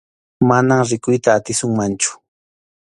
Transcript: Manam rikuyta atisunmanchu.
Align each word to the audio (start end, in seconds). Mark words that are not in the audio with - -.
Manam 0.47 0.81
rikuyta 0.89 1.29
atisunmanchu. 1.37 2.11